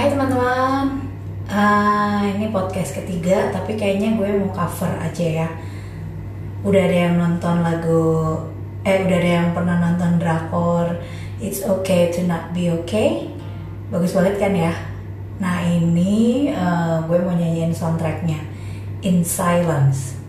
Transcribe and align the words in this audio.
Hai 0.00 0.08
teman-teman, 0.08 0.96
Ah, 1.44 2.24
ini 2.24 2.48
podcast 2.48 2.96
ketiga 2.96 3.52
tapi 3.52 3.76
kayaknya 3.76 4.16
gue 4.16 4.32
mau 4.32 4.48
cover 4.48 4.88
aja 4.96 5.44
ya. 5.44 5.48
Udah 6.64 6.88
ada 6.88 6.96
yang 7.04 7.20
nonton 7.20 7.60
lagu, 7.60 8.40
eh 8.80 9.04
udah 9.04 9.18
ada 9.20 9.30
yang 9.44 9.48
pernah 9.52 9.76
nonton 9.76 10.16
drakor 10.16 11.04
It's 11.36 11.60
Okay 11.60 12.08
to 12.16 12.24
Not 12.24 12.56
Be 12.56 12.72
Okay, 12.80 13.28
bagus 13.92 14.16
banget 14.16 14.40
kan 14.40 14.56
ya. 14.56 14.72
Nah 15.36 15.68
ini 15.68 16.48
eh, 16.48 16.96
gue 17.04 17.20
mau 17.20 17.36
nyanyiin 17.36 17.76
soundtracknya 17.76 18.40
In 19.04 19.20
Silence. 19.20 20.19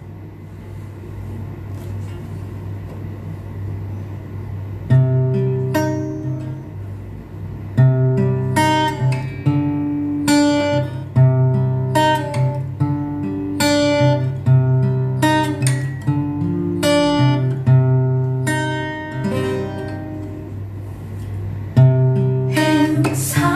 In 23.11 23.17
silence, 23.17 23.50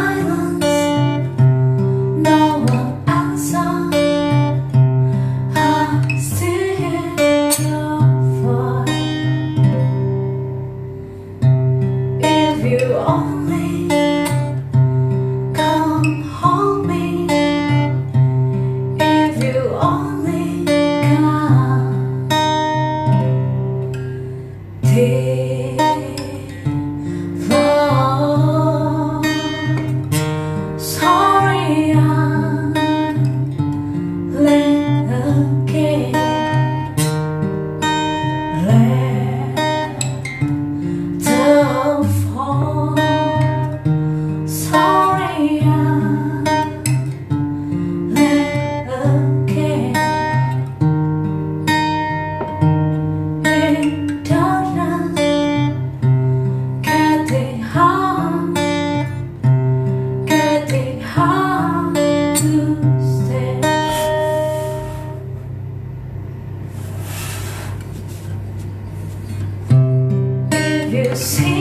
see 71.16 71.55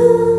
Oh. 0.00 0.37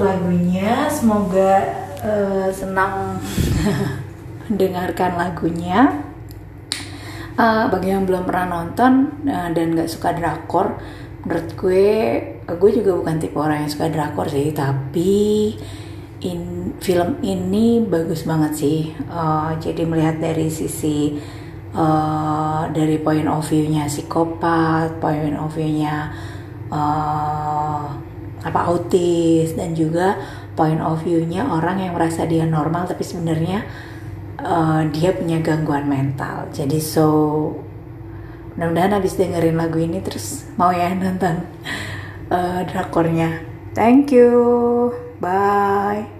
Lagunya. 0.00 0.88
Semoga 0.90 1.52
eh, 2.00 2.48
senang 2.52 3.20
mendengarkan 4.48 5.12
lagunya. 5.16 5.80
Eh, 7.40 7.64
bagi 7.72 7.88
yang 7.88 8.04
belum 8.04 8.26
pernah 8.28 8.60
nonton 8.60 9.24
eh, 9.28 9.48
dan 9.52 9.76
nggak 9.76 9.90
suka 9.90 10.16
drakor, 10.16 10.76
menurut 11.24 11.48
gue, 11.56 11.88
gue 12.44 12.70
juga 12.74 12.92
bukan 12.96 13.16
tipe 13.20 13.38
orang 13.38 13.64
yang 13.64 13.72
suka 13.72 13.86
drakor 13.88 14.26
sih, 14.28 14.52
tapi 14.52 15.54
in 16.20 16.72
film 16.80 17.20
ini 17.24 17.80
bagus 17.84 18.24
banget 18.28 18.52
sih. 18.56 18.80
Eh, 18.92 19.50
jadi 19.60 19.82
melihat 19.88 20.20
dari 20.20 20.48
sisi 20.52 21.16
eh, 21.72 22.62
dari 22.70 22.96
point 23.00 23.28
of 23.28 23.44
view-nya 23.48 23.88
psikopat, 23.88 25.00
point 25.00 25.36
of 25.36 25.52
view-nya 25.52 26.12
eh, 26.68 27.84
apa 28.40 28.60
autis 28.72 29.52
dan 29.52 29.76
juga 29.76 30.16
point 30.56 30.80
of 30.80 31.04
view-nya 31.04 31.44
orang 31.44 31.84
yang 31.84 31.92
merasa 31.92 32.24
dia 32.24 32.48
normal 32.48 32.88
tapi 32.88 33.04
sebenarnya 33.04 33.64
eh, 34.40 34.82
dia 34.92 35.16
punya 35.16 35.40
gangguan 35.40 35.88
mental. 35.88 36.52
Jadi 36.52 36.78
so 36.80 37.08
mudah-mudahan 38.56 39.00
habis 39.00 39.16
dengerin 39.16 39.56
lagu 39.56 39.80
ini 39.80 40.04
terus 40.04 40.44
mau 40.60 40.68
ya 40.68 40.92
nonton 40.92 41.48
eh, 42.28 42.60
drakornya. 42.68 43.48
Thank 43.72 44.10
you. 44.10 44.90
Bye. 45.20 46.19